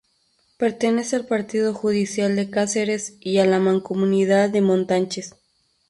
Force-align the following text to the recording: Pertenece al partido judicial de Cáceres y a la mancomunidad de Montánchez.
Pertenece 0.57 1.15
al 1.15 1.27
partido 1.27 1.75
judicial 1.75 2.35
de 2.35 2.49
Cáceres 2.49 3.17
y 3.19 3.37
a 3.37 3.45
la 3.45 3.59
mancomunidad 3.59 4.49
de 4.49 4.61
Montánchez. 4.61 5.35